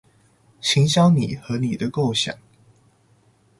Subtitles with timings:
[0.61, 2.35] 行銷你和你的構想